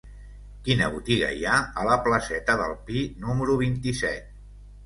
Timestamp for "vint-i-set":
3.63-4.35